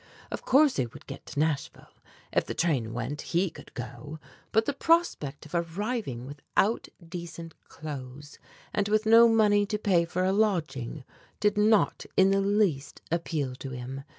Of 0.31 0.41
course 0.43 0.77
he 0.77 0.87
would 0.87 1.05
get 1.05 1.27
to 1.27 1.39
Nashville, 1.39 2.01
if 2.33 2.47
the 2.47 2.55
train 2.55 2.91
went, 2.91 3.21
he 3.21 3.51
could 3.51 3.71
go, 3.75 4.17
but 4.51 4.65
the 4.65 4.73
prospect 4.73 5.45
of 5.45 5.53
arriving 5.53 6.25
without 6.25 6.87
decent 7.07 7.53
clothes 7.65 8.39
and 8.73 8.87
with 8.87 9.05
no 9.05 9.29
money 9.29 9.67
to 9.67 9.77
pay 9.77 10.05
for 10.05 10.23
a 10.23 10.31
lodging, 10.33 11.03
did 11.39 11.55
not 11.55 12.07
in 12.17 12.31
the 12.31 12.41
least 12.41 13.03
appeal 13.11 13.53
to 13.57 13.69
him. 13.69 14.03